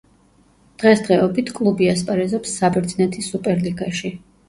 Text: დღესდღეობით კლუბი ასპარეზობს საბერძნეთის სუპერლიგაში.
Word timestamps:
დღესდღეობით 0.83 1.53
კლუბი 1.59 1.91
ასპარეზობს 1.95 2.57
საბერძნეთის 2.65 3.33
სუპერლიგაში. 3.37 4.17